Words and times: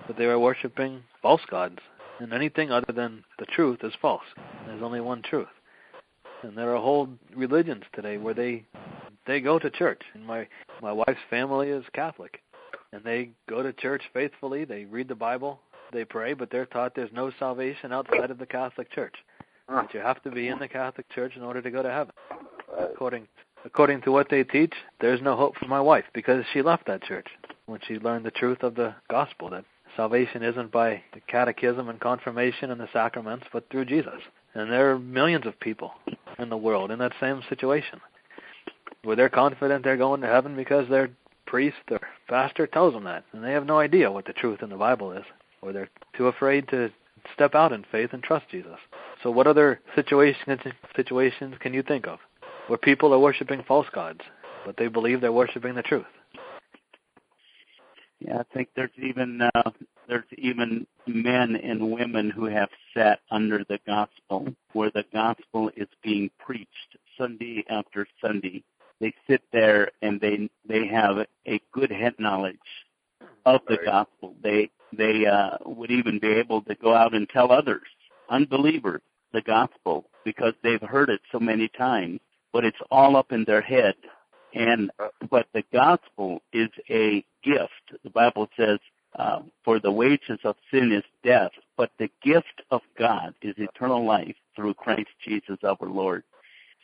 but 0.07 0.17
they 0.17 0.27
were 0.27 0.39
worshiping 0.39 1.05
false 1.21 1.43
gods, 1.49 1.79
and 2.23 2.33
anything 2.33 2.71
other 2.71 2.93
than 2.93 3.25
the 3.39 3.47
truth 3.47 3.81
is 3.83 3.93
false. 4.01 4.23
There's 4.67 4.83
only 4.83 5.01
one 5.01 5.23
truth. 5.23 5.49
And 6.43 6.57
there 6.57 6.75
are 6.75 6.81
whole 6.81 7.09
religions 7.35 7.83
today 7.93 8.17
where 8.17 8.35
they 8.35 8.65
they 9.27 9.41
go 9.41 9.59
to 9.59 9.71
church. 9.71 10.03
And 10.15 10.25
my 10.25 10.47
my 10.81 10.93
wife's 10.93 11.21
family 11.31 11.69
is 11.69 11.85
Catholic, 11.95 12.41
and 12.93 13.03
they 13.05 13.31
go 13.49 13.63
to 13.63 13.73
church 13.73 14.03
faithfully. 14.15 14.65
They 14.65 14.85
read 14.85 15.09
the 15.09 15.15
Bible, 15.15 15.61
they 15.93 16.05
pray, 16.05 16.35
but 16.35 16.51
they're 16.51 16.67
taught 16.67 16.95
there's 16.95 17.13
no 17.13 17.33
salvation 17.39 17.93
outside 17.93 18.31
of 18.31 18.39
the 18.39 18.47
Catholic 18.47 18.91
Church. 18.93 19.15
Ah. 19.69 19.83
That 19.83 19.95
you 19.95 20.01
have 20.01 20.23
to 20.23 20.31
be 20.31 20.49
in 20.49 20.59
the 20.59 20.69
Catholic 20.69 21.09
Church 21.11 21.35
in 21.37 21.43
order 21.43 21.61
to 21.61 21.71
go 21.71 21.83
to 21.83 21.91
heaven. 21.91 22.15
According 22.79 23.29
according 23.65 24.03
to 24.03 24.13
what 24.13 24.29
they 24.29 24.45
teach, 24.45 24.75
there's 25.01 25.23
no 25.23 25.37
hope 25.37 25.57
for 25.57 25.67
my 25.67 25.81
wife 25.81 26.05
because 26.15 26.45
she 26.53 26.63
left 26.63 26.87
that 26.87 27.03
church 27.03 27.27
when 27.67 27.81
she 27.87 27.99
learned 27.99 28.25
the 28.25 28.31
truth 28.31 28.63
of 28.63 28.75
the 28.75 28.95
gospel 29.09 29.51
that 29.51 29.65
salvation 29.97 30.43
isn't 30.43 30.71
by 30.71 31.03
the 31.13 31.21
catechism 31.21 31.89
and 31.89 32.01
confirmation 32.01 32.71
and 32.71 32.81
the 32.81 32.89
sacraments, 32.93 33.47
but 33.53 33.69
through 33.71 33.85
Jesus. 33.87 34.21
And 34.55 34.71
there 34.71 34.93
are 34.93 34.99
millions 34.99 35.47
of 35.47 35.59
people 35.61 35.93
in 36.39 36.49
the 36.49 36.57
world 36.57 36.91
in 36.91 36.99
that 36.99 37.13
same 37.21 37.43
situation 37.49 38.01
where 39.05 39.17
they're 39.17 39.29
confident 39.29 39.85
they're 39.85 39.97
going 39.97 40.21
to 40.21 40.27
heaven 40.27 40.57
because 40.57 40.89
their 40.89 41.11
priest 41.47 41.77
or 41.91 42.01
pastor 42.29 42.67
tells 42.67 42.95
them 42.95 43.05
that, 43.05 43.25
and 43.33 43.45
they 43.45 43.53
have 43.53 43.67
no 43.67 43.79
idea 43.79 44.11
what 44.11 44.27
the 44.27 44.33
truth 44.33 44.63
in 44.63 44.71
the 44.71 44.77
Bible 44.77 45.13
is 45.13 45.25
or 45.63 45.73
they're 45.73 45.89
too 46.17 46.27
afraid 46.27 46.69
to 46.69 46.91
step 47.33 47.55
out 47.55 47.73
in 47.73 47.85
faith 47.91 48.11
and 48.13 48.23
trust 48.23 48.49
Jesus. 48.51 48.79
So 49.23 49.31
what 49.31 49.47
other 49.47 49.81
situations 49.95 50.61
situations 50.95 51.55
can 51.61 51.73
you 51.73 51.83
think 51.83 52.07
of 52.07 52.19
where 52.67 52.79
people 52.79 53.15
are 53.15 53.19
worshiping 53.19 53.63
false 53.67 53.87
gods, 53.95 54.21
but 54.67 54.77
they 54.77 54.89
believe 54.89 55.21
they're 55.21 55.33
worshiping 55.33 55.75
the 55.75 55.83
truth? 55.83 56.07
Yeah, 58.25 58.39
I 58.39 58.55
think 58.55 58.69
there's 58.77 58.91
even 58.99 59.43
uh, 59.43 59.71
there's 60.07 60.25
even 60.39 60.87
men 61.07 61.57
and 61.57 61.91
women 61.91 62.31
who 62.31 62.45
have 62.45 62.69
sat 62.95 63.21
under 63.31 63.65
the 63.69 63.79
gospel, 63.87 64.55
where 64.73 64.91
the 64.91 65.05
gospel 65.13 65.71
is 65.77 65.89
being 66.03 66.31
preached 66.39 66.97
Sunday 67.19 67.65
after 67.69 68.07
Sunday. 68.21 68.63
They 69.01 69.13
sit 69.29 69.43
there 69.53 69.91
and 70.03 70.21
they 70.21 70.49
they 70.69 70.87
have 70.87 71.27
a 71.49 71.61
good 71.73 71.91
head 71.91 72.15
knowledge 72.19 72.57
of 73.45 73.61
the 73.67 73.77
Right. 73.77 73.87
gospel. 73.87 74.37
They 74.43 74.71
they 74.97 75.27
uh, 75.27 75.57
would 75.65 75.91
even 75.91 76.19
be 76.21 76.29
able 76.29 76.63
to 76.63 76.75
go 76.77 76.95
out 76.95 77.15
and 77.15 77.29
tell 77.29 77.51
others, 77.51 77.89
unbelievers, 78.29 79.03
the 79.33 79.43
gospel 79.43 80.05
because 80.25 80.55
they've 80.63 80.83
heard 80.83 81.11
it 81.11 81.21
so 81.33 81.41
many 81.41 81.69
times, 81.69 82.21
but 82.53 82.65
it's 82.65 82.79
all 82.91 83.17
up 83.17 83.33
in 83.33 83.45
their 83.45 83.63
head. 83.63 83.95
And 84.55 84.91
but 85.31 85.47
the 85.55 85.65
gospel 85.73 86.43
is 86.53 86.69
a 86.91 87.25
gift. 87.43 87.95
The 88.05 88.11
Bible 88.11 88.49
says, 88.57 88.79
uh, 89.17 89.41
"For 89.65 89.79
the 89.79 89.91
wages 89.91 90.39
of 90.45 90.57
sin 90.71 90.93
is 90.93 91.05
death, 91.25 91.53
but 91.77 91.91
the 91.99 92.11
gift 92.23 92.63
of 92.71 92.83
God 92.99 93.35
is 93.43 93.55
eternal 93.59 94.05
life 94.05 94.37
through 94.55 94.75
Christ 94.75 95.11
Jesus 95.25 95.59
our 95.65 95.77
Lord." 95.81 96.25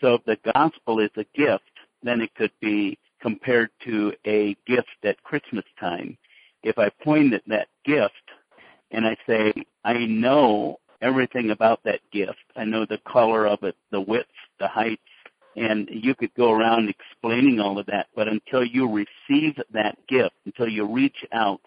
So 0.00 0.14
if 0.14 0.24
the 0.24 0.38
gospel 0.54 1.00
is 1.00 1.10
a 1.16 1.24
gift, 1.34 1.70
then 2.02 2.20
it 2.20 2.34
could 2.34 2.52
be 2.60 2.98
compared 3.20 3.70
to 3.84 4.14
a 4.24 4.56
gift 4.66 5.04
at 5.04 5.22
Christmas 5.24 5.64
time 5.80 6.16
if 6.62 6.78
I 6.78 6.90
point 7.02 7.34
at 7.34 7.42
that 7.46 7.68
gift 7.84 8.12
and 8.90 9.06
I 9.06 9.16
say, 9.26 9.52
I 9.84 10.06
know 10.06 10.78
everything 11.00 11.50
about 11.50 11.82
that 11.84 12.00
gift. 12.12 12.38
I 12.56 12.64
know 12.64 12.84
the 12.84 12.98
color 13.06 13.46
of 13.46 13.62
it, 13.62 13.76
the 13.90 14.00
width, 14.00 14.28
the 14.58 14.68
height, 14.68 15.00
and 15.58 15.88
you 15.90 16.14
could 16.14 16.32
go 16.34 16.52
around 16.52 16.88
explaining 16.88 17.60
all 17.60 17.78
of 17.78 17.86
that, 17.86 18.06
but 18.14 18.28
until 18.28 18.64
you 18.64 18.88
receive 18.88 19.56
that 19.72 19.98
gift, 20.08 20.34
until 20.46 20.68
you 20.68 20.86
reach 20.86 21.24
out 21.32 21.60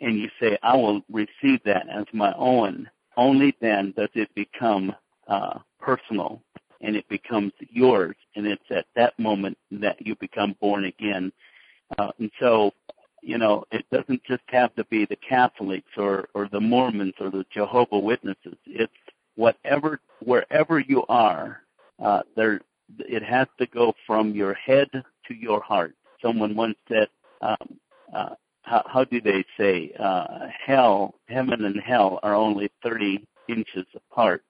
and 0.00 0.18
you 0.18 0.28
say, 0.40 0.58
I 0.62 0.76
will 0.76 1.02
receive 1.10 1.60
that 1.64 1.86
as 1.88 2.06
my 2.12 2.32
own, 2.36 2.88
only 3.16 3.54
then 3.60 3.92
does 3.96 4.08
it 4.14 4.34
become 4.34 4.94
uh, 5.28 5.58
personal 5.78 6.42
and 6.80 6.96
it 6.96 7.06
becomes 7.08 7.52
yours. 7.58 8.16
And 8.34 8.46
it's 8.46 8.62
at 8.70 8.86
that 8.96 9.18
moment 9.18 9.58
that 9.72 10.04
you 10.04 10.16
become 10.16 10.56
born 10.60 10.86
again. 10.86 11.30
Uh, 11.98 12.12
and 12.18 12.30
so 12.40 12.72
you 13.22 13.38
know, 13.38 13.64
it 13.70 13.84
doesn't 13.92 14.22
just 14.24 14.42
have 14.46 14.74
to 14.76 14.84
be 14.84 15.04
the 15.04 15.16
Catholics 15.16 15.90
or, 15.96 16.28
or 16.34 16.48
the 16.50 16.60
Mormons 16.60 17.14
or 17.20 17.30
the 17.30 17.44
Jehovah 17.52 17.98
Witnesses. 17.98 18.56
It's 18.66 18.92
whatever, 19.36 20.00
wherever 20.24 20.80
you 20.80 21.04
are, 21.08 21.60
uh, 22.02 22.22
there, 22.34 22.60
it 22.98 23.22
has 23.22 23.46
to 23.58 23.66
go 23.66 23.94
from 24.06 24.34
your 24.34 24.54
head 24.54 24.88
to 24.92 25.34
your 25.34 25.60
heart. 25.60 25.94
Someone 26.22 26.54
once 26.54 26.76
said, 26.88 27.08
um, 27.40 27.56
uh, 28.14 28.34
how, 28.62 28.82
how 28.86 29.04
do 29.04 29.20
they 29.20 29.44
say, 29.58 29.92
uh, 29.98 30.46
hell, 30.66 31.14
heaven 31.28 31.64
and 31.64 31.80
hell 31.80 32.20
are 32.22 32.34
only 32.34 32.70
30 32.82 33.26
inches 33.48 33.86
apart 33.94 34.42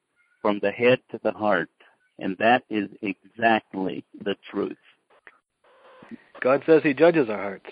from 0.42 0.58
the 0.60 0.70
head 0.70 1.00
to 1.10 1.20
the 1.22 1.32
heart. 1.32 1.70
And 2.18 2.36
that 2.38 2.64
is 2.68 2.88
exactly 3.02 4.04
the 4.24 4.36
truth. 4.50 4.76
God 6.40 6.62
says 6.66 6.82
He 6.82 6.94
judges 6.94 7.28
our 7.28 7.38
hearts. 7.38 7.70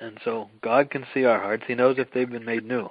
And 0.00 0.18
so 0.24 0.50
God 0.62 0.90
can 0.90 1.06
see 1.14 1.24
our 1.24 1.38
hearts. 1.38 1.64
He 1.66 1.74
knows 1.74 1.96
if 1.98 2.08
they've 2.12 2.28
been 2.28 2.44
made 2.44 2.64
new. 2.64 2.88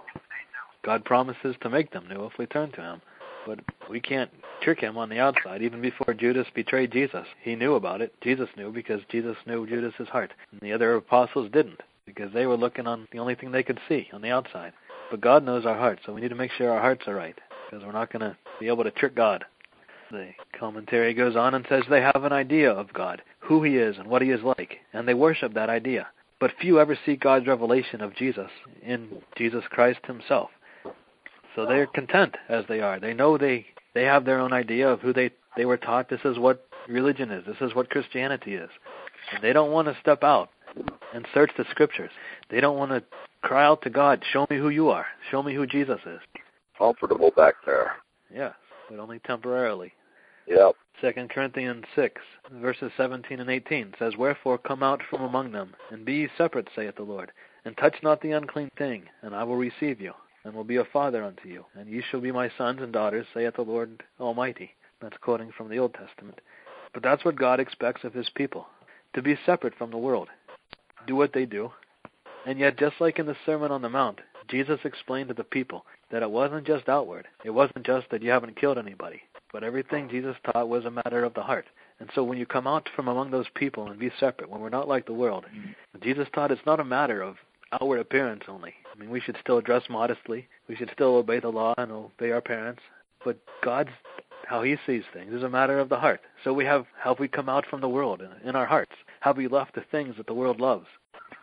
God 0.84 1.04
promises 1.06 1.56
to 1.62 1.70
make 1.70 1.92
them 1.92 2.08
new 2.10 2.26
if 2.26 2.34
we 2.40 2.46
turn 2.46 2.72
to 2.72 2.82
Him. 2.82 3.02
But 3.46 3.60
we 3.90 4.00
can't 4.00 4.32
trick 4.62 4.80
Him 4.80 4.98
on 4.98 5.10
the 5.10 5.20
outside. 5.20 5.62
Even 5.62 5.82
before 5.82 6.14
Judas 6.14 6.48
betrayed 6.54 6.92
Jesus, 6.92 7.26
He 7.42 7.56
knew 7.56 7.76
about 7.76 8.02
it. 8.02 8.14
Jesus 8.22 8.50
knew 8.56 8.72
because 8.72 9.02
Jesus 9.10 9.38
knew 9.46 9.68
Judas's 9.68 10.10
heart. 10.10 10.34
And 10.52 10.62
the 10.62 10.74
other 10.74 10.96
apostles 10.96 11.52
didn't 11.52 11.82
because 12.06 12.34
they 12.34 12.46
were 12.46 12.58
looking 12.58 12.88
on 12.88 13.08
the 13.12 13.20
only 13.20 13.36
thing 13.36 13.52
they 13.52 13.64
could 13.64 13.80
see 13.88 14.10
on 14.14 14.22
the 14.22 14.32
outside. 14.32 14.74
But 15.10 15.22
God 15.22 15.44
knows 15.44 15.66
our 15.66 15.78
hearts, 15.78 16.04
so 16.06 16.14
we 16.14 16.22
need 16.22 16.30
to 16.30 16.36
make 16.36 16.52
sure 16.52 16.72
our 16.72 16.82
hearts 16.82 17.08
are 17.08 17.16
right 17.16 17.38
because 17.70 17.86
we're 17.86 17.92
not 17.92 18.12
going 18.12 18.22
to 18.22 18.38
be 18.60 18.68
able 18.68 18.84
to 18.84 18.92
trick 18.92 19.16
God. 19.16 19.46
The 20.12 20.30
commentary 20.58 21.14
goes 21.14 21.36
on 21.36 21.54
and 21.54 21.66
says 21.70 21.84
they 21.90 22.02
have 22.02 22.24
an 22.24 22.34
idea 22.34 22.72
of 22.72 22.94
God, 22.94 23.22
who 23.40 23.64
He 23.64 23.78
is 23.78 23.98
and 23.98 24.08
what 24.08 24.22
He 24.22 24.30
is 24.30 24.42
like, 24.44 24.78
and 24.94 25.08
they 25.08 25.14
worship 25.14 25.54
that 25.54 25.70
idea. 25.70 26.08
But 26.40 26.52
few 26.60 26.80
ever 26.80 26.98
see 27.06 27.16
God's 27.16 27.48
revelation 27.48 28.02
of 28.02 28.16
Jesus 28.16 28.50
in 28.84 29.22
Jesus 29.38 29.64
Christ 29.70 30.00
Himself. 30.06 30.50
So 31.56 31.66
they're 31.66 31.88
content 31.88 32.36
as 32.50 32.66
they 32.68 32.80
are. 32.80 33.00
They 33.00 33.14
know 33.14 33.38
they 33.38 33.66
they 33.94 34.04
have 34.04 34.26
their 34.26 34.40
own 34.40 34.54
idea 34.54 34.88
of 34.90 35.02
who 35.02 35.14
they 35.14 35.32
they 35.58 35.66
were 35.66 35.78
taught. 35.78 36.10
This 36.10 36.22
is 36.24 36.40
what 36.40 36.66
religion 36.88 37.32
is. 37.32 37.46
This 37.46 37.58
is 37.62 37.76
what 37.76 37.90
Christianity 37.90 38.56
is. 38.56 38.70
And 39.34 39.44
they 39.44 39.54
don't 39.54 39.72
want 39.72 39.88
to 39.88 39.98
step 40.00 40.24
out 40.24 40.50
and 41.14 41.28
search 41.34 41.52
the 41.58 41.66
scriptures. 41.70 42.12
They 42.50 42.62
don't 42.62 42.78
want 42.78 42.92
to 42.92 43.04
cry 43.42 43.66
out 43.66 43.82
to 43.84 43.90
God, 43.90 44.24
"Show 44.32 44.48
me 44.50 44.58
who 44.58 44.70
you 44.70 44.90
are. 44.90 45.08
Show 45.30 45.44
me 45.44 45.54
who 45.54 45.66
Jesus 45.66 46.00
is." 46.06 46.20
Comfortable 46.78 47.32
back 47.36 47.56
there. 47.66 47.98
Yes, 48.34 48.54
but 48.90 49.00
only 49.00 49.20
temporarily. 49.20 49.94
Yep. 50.48 50.76
Second 51.02 51.30
Corinthians 51.30 51.86
six, 51.96 52.22
verses 52.52 52.92
seventeen 52.96 53.40
and 53.40 53.50
eighteen 53.50 53.94
says, 53.98 54.18
Wherefore 54.18 54.58
come 54.58 54.84
out 54.84 55.02
from 55.10 55.22
among 55.22 55.52
them, 55.52 55.76
and 55.90 56.06
be 56.06 56.14
ye 56.14 56.30
separate, 56.38 56.68
saith 56.76 56.96
the 56.96 57.04
Lord, 57.04 57.32
and 57.66 57.76
touch 57.78 57.96
not 58.04 58.22
the 58.22 58.32
unclean 58.32 58.70
thing, 58.78 59.04
and 59.22 59.36
I 59.36 59.44
will 59.44 59.56
receive 59.56 60.00
you, 60.02 60.14
and 60.44 60.54
will 60.54 60.64
be 60.64 60.78
a 60.78 60.86
father 60.86 61.24
unto 61.24 61.48
you, 61.48 61.66
and 61.76 61.90
ye 61.90 62.02
shall 62.10 62.22
be 62.22 62.32
my 62.32 62.50
sons 62.58 62.82
and 62.82 62.92
daughters, 62.92 63.28
saith 63.34 63.56
the 63.56 63.62
Lord 63.62 64.04
Almighty. 64.20 64.72
That's 65.02 65.18
quoting 65.18 65.52
from 65.56 65.70
the 65.70 65.80
Old 65.80 65.94
Testament. 65.94 66.42
But 66.94 67.04
that's 67.04 67.26
what 67.26 67.36
God 67.36 67.60
expects 67.60 68.04
of 68.04 68.14
his 68.14 68.30
people. 68.30 68.68
To 69.16 69.22
be 69.22 69.38
separate 69.46 69.76
from 69.76 69.92
the 69.92 69.98
world. 69.98 70.30
Do 71.08 71.16
what 71.16 71.34
they 71.34 71.46
do. 71.46 71.72
And 72.46 72.60
yet 72.60 72.78
just 72.78 72.96
like 73.00 73.20
in 73.20 73.26
the 73.26 73.36
Sermon 73.46 73.72
on 73.72 73.82
the 73.82 73.90
Mount, 73.90 74.20
Jesus 74.48 74.80
explained 74.84 75.30
to 75.30 75.34
the 75.34 75.44
people 75.44 75.86
that 76.12 76.24
it 76.24 76.30
wasn't 76.30 76.68
just 76.68 76.90
outward. 76.90 77.28
It 77.46 77.52
wasn't 77.52 77.86
just 77.86 78.10
that 78.10 78.22
you 78.22 78.32
haven't 78.32 78.60
killed 78.60 78.78
anybody. 78.78 79.22
But 79.54 79.64
everything 79.64 80.10
Jesus 80.10 80.36
taught 80.46 80.70
was 80.70 80.86
a 80.86 80.92
matter 80.92 81.24
of 81.24 81.34
the 81.34 81.44
heart. 81.44 81.66
And 82.00 82.10
so 82.16 82.24
when 82.24 82.38
you 82.38 82.46
come 82.46 82.68
out 82.68 82.90
from 82.96 83.08
among 83.08 83.32
those 83.32 83.48
people 83.56 83.88
and 83.88 84.00
be 84.00 84.12
separate, 84.20 84.50
when 84.50 84.62
we're 84.62 84.70
not 84.70 84.88
like 84.88 85.06
the 85.06 85.14
world, 85.14 85.46
Jesus 86.02 86.28
taught 86.34 86.52
it's 86.52 86.66
not 86.66 86.80
a 86.80 86.86
matter 86.86 87.22
of 87.22 87.36
outward 87.74 88.00
appearance 88.00 88.44
only. 88.48 88.74
I 88.94 89.00
mean, 89.00 89.10
we 89.10 89.22
should 89.22 89.38
still 89.42 89.62
dress 89.62 89.84
modestly. 89.90 90.48
We 90.68 90.76
should 90.76 90.92
still 90.94 91.16
obey 91.16 91.40
the 91.40 91.50
law 91.50 91.74
and 91.78 91.92
obey 91.92 92.32
our 92.32 92.42
parents. 92.42 92.82
But 93.24 93.40
God's 93.64 93.92
how 94.48 94.64
He 94.64 94.76
sees 94.86 95.04
things 95.14 95.34
is 95.34 95.44
a 95.44 95.50
matter 95.50 95.80
of 95.80 95.90
the 95.90 96.00
heart. 96.00 96.22
So 96.44 96.54
we 96.54 96.66
have 96.66 96.86
have 97.02 97.20
we 97.20 97.28
come 97.28 97.50
out 97.50 97.66
from 97.70 97.82
the 97.82 97.90
world 97.90 98.22
in 98.44 98.56
our 98.56 98.66
hearts? 98.66 98.94
Have 99.22 99.38
we 99.38 99.48
left 99.48 99.76
the 99.76 99.86
things 99.92 100.18
that 100.18 100.28
the 100.28 100.34
world 100.34 100.60
loves? 100.60 100.88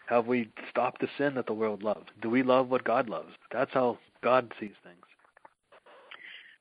Have 0.07 0.27
we 0.27 0.51
stopped 0.71 1.01
the 1.01 1.09
sin 1.19 1.35
that 1.35 1.47
the 1.47 1.53
world 1.53 1.83
loves? 1.83 2.07
Do 2.23 2.31
we 2.31 2.43
love 2.43 2.71
what 2.71 2.85
God 2.85 3.09
loves? 3.09 3.31
That's 3.53 3.73
how 3.73 3.99
God 4.23 4.53
sees 4.59 4.73
things. 4.83 5.05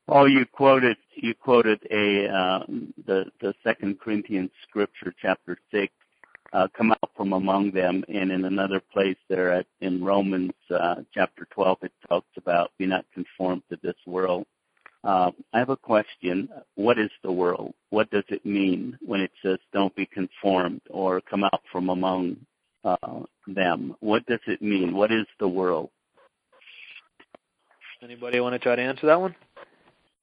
Oh, 0.06 0.24
you 0.24 0.46
quoted 0.46 0.96
you 1.14 1.34
quoted 1.34 1.80
a 1.90 2.28
uh, 2.28 2.66
the 3.06 3.26
the 3.40 3.54
Second 3.62 4.00
Corinthians 4.00 4.50
scripture, 4.66 5.12
chapter 5.20 5.58
six, 5.70 5.92
uh, 6.52 6.68
come 6.76 6.92
out 6.92 7.10
from 7.16 7.32
among 7.32 7.72
them, 7.72 8.04
and 8.08 8.30
in 8.30 8.44
another 8.44 8.80
place 8.92 9.16
there 9.28 9.52
at, 9.52 9.66
in 9.80 10.02
Romans 10.02 10.52
uh, 10.70 10.96
chapter 11.12 11.46
twelve, 11.50 11.78
it 11.82 11.92
talks 12.08 12.28
about 12.36 12.70
be 12.78 12.86
not 12.86 13.04
conformed 13.12 13.62
to 13.70 13.78
this 13.82 13.96
world. 14.06 14.46
Uh, 15.04 15.30
I 15.52 15.58
have 15.58 15.68
a 15.68 15.76
question. 15.76 16.48
What 16.74 16.98
is 16.98 17.10
the 17.22 17.32
world? 17.32 17.74
What 17.90 18.10
does 18.10 18.24
it 18.28 18.44
mean 18.44 18.98
when 19.04 19.20
it 19.20 19.30
says 19.42 19.58
don't 19.72 19.94
be 19.94 20.06
conformed 20.06 20.80
or 20.90 21.20
come 21.20 21.44
out 21.44 21.62
from 21.70 21.88
among 21.88 22.36
uh, 22.84 23.20
them? 23.46 23.94
What 24.00 24.26
does 24.26 24.40
it 24.46 24.60
mean? 24.60 24.94
What 24.94 25.12
is 25.12 25.26
the 25.38 25.48
world? 25.48 25.90
Anybody 28.02 28.40
want 28.40 28.54
to 28.54 28.58
try 28.58 28.76
to 28.76 28.82
answer 28.82 29.06
that 29.06 29.20
one? 29.20 29.34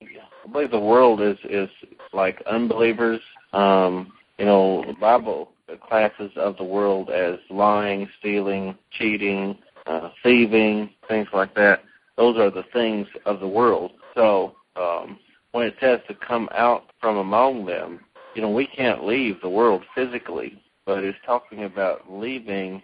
I 0.01 0.51
believe 0.51 0.72
the 0.72 0.80
world 0.80 1.22
is 1.22 1.38
is 1.50 1.69
like 2.13 2.42
unbelievers. 2.50 3.22
Um, 3.54 4.12
you 4.38 4.45
know, 4.45 4.83
the 4.86 4.94
Bible 4.94 5.51
classes 5.88 6.32
of 6.36 6.58
the 6.58 6.64
world 6.64 7.10
as 7.10 7.40
lying, 7.50 8.08
stealing, 8.20 8.78
cheating, 8.92 9.58
uh, 9.86 10.10
thieving, 10.24 10.90
things 11.08 11.28
like 11.34 11.54
that. 11.56 11.84
Those 12.18 12.38
are 12.38 12.52
the 12.52 12.66
things 12.74 13.08
of 13.26 13.40
the 13.40 13.48
world. 13.48 13.92
So 14.14 14.56
um, 14.76 15.20
when 15.52 15.68
it 15.68 15.76
says 15.80 16.00
to 16.08 16.16
come 16.16 16.50
out 16.54 16.92
from 17.00 17.18
among 17.18 17.66
them, 17.66 18.02
you 18.36 18.42
know, 18.42 18.50
we 18.50 18.68
can't 18.68 19.06
leave 19.06 19.42
the 19.42 19.50
world 19.50 19.84
physically, 19.94 20.62
but 20.86 21.04
it's 21.04 21.18
talking 21.26 21.64
about 21.64 22.12
leaving 22.12 22.82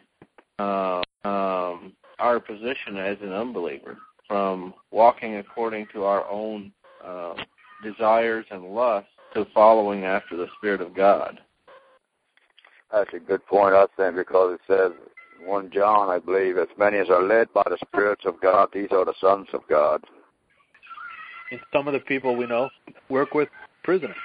uh, 0.60 1.02
um, 1.24 1.94
our 2.20 2.40
position 2.40 2.98
as 2.98 3.18
an 3.22 3.34
unbeliever 3.34 3.98
from 4.28 4.74
walking 4.92 5.38
according 5.38 5.88
to 5.94 6.04
our 6.04 6.26
own 6.30 6.72
uh, 7.04 7.34
desires 7.84 8.46
and 8.52 8.64
lusts 8.64 9.10
to 9.34 9.46
following 9.54 10.06
after 10.06 10.38
the 10.38 10.48
Spirit 10.58 10.82
of 10.82 10.96
God. 10.96 11.40
That's 12.92 13.14
a 13.14 13.20
good 13.20 13.46
point, 13.46 13.74
I 13.74 13.86
think, 13.96 14.16
because 14.16 14.56
it 14.56 14.62
says, 14.68 14.92
1 15.46 15.72
John, 15.72 16.10
I 16.10 16.20
believe, 16.20 16.58
as 16.58 16.68
many 16.78 16.98
as 16.98 17.10
are 17.10 17.24
led 17.24 17.52
by 17.54 17.64
the 17.66 17.78
spirits 17.88 18.26
of 18.26 18.40
God, 18.42 18.70
these 18.74 18.90
are 18.92 19.06
the 19.06 19.14
sons 19.20 19.48
of 19.54 19.62
God. 19.70 20.04
And 21.52 21.60
some 21.74 21.88
of 21.88 21.94
the 21.94 22.00
people 22.00 22.36
we 22.36 22.46
know 22.46 22.70
work 23.10 23.34
with 23.34 23.50
prisoners. 23.84 24.16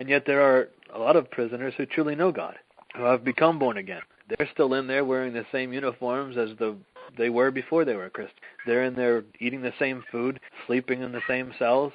And 0.00 0.08
yet 0.08 0.24
there 0.26 0.40
are 0.40 0.68
a 0.94 0.98
lot 0.98 1.16
of 1.16 1.30
prisoners 1.30 1.74
who 1.76 1.86
truly 1.86 2.14
know 2.14 2.32
God, 2.32 2.56
who 2.96 3.04
have 3.04 3.24
become 3.24 3.58
born 3.58 3.76
again. 3.76 4.02
They're 4.28 4.48
still 4.52 4.74
in 4.74 4.86
there 4.86 5.04
wearing 5.04 5.32
the 5.32 5.46
same 5.52 5.72
uniforms 5.72 6.36
as 6.36 6.50
the 6.58 6.76
they 7.16 7.30
were 7.30 7.50
before 7.50 7.84
they 7.84 7.94
were 7.94 8.06
a 8.06 8.10
Christian. 8.10 8.36
They're 8.66 8.84
in 8.84 8.94
there 8.94 9.24
eating 9.40 9.62
the 9.62 9.72
same 9.78 10.04
food, 10.12 10.40
sleeping 10.66 11.02
in 11.02 11.12
the 11.12 11.22
same 11.26 11.52
cells, 11.58 11.92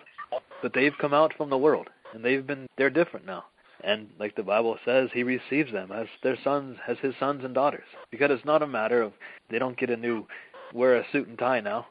but 0.62 0.74
they've 0.74 0.98
come 1.00 1.14
out 1.14 1.34
from 1.38 1.50
the 1.52 1.58
world 1.58 1.88
and 2.14 2.26
they've 2.26 2.46
been 2.46 2.68
they're 2.78 2.90
different 2.90 3.26
now. 3.26 3.46
And 3.84 4.08
like 4.18 4.36
the 4.36 4.44
Bible 4.44 4.78
says, 4.86 5.10
he 5.14 5.24
receives 5.24 5.72
them 5.72 5.92
as 5.92 6.08
their 6.22 6.38
sons, 6.44 6.78
as 6.88 6.98
his 7.00 7.14
sons 7.20 7.44
and 7.44 7.54
daughters. 7.54 7.86
Because 8.12 8.32
it's 8.32 8.46
not 8.46 8.62
a 8.62 8.68
matter 8.68 9.02
of 9.02 9.14
they 9.50 9.60
don't 9.60 9.78
get 9.78 9.90
a 9.90 9.98
new 9.98 10.26
wear 10.74 10.96
a 10.96 11.06
suit 11.12 11.28
and 11.28 11.38
tie 11.38 11.60
now, 11.60 11.86